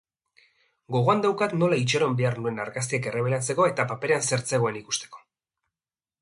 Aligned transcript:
Gogoan 0.93 1.19
daukat 1.25 1.51
nola 1.57 1.77
itxaron 1.81 2.15
behar 2.21 2.37
nuen 2.45 2.57
argazkiak 2.63 3.11
errebelatzeko 3.11 3.69
eta 3.73 3.87
paperean 3.93 4.27
zer 4.31 4.45
zegoen 4.55 4.81
ikusteko. 4.81 5.23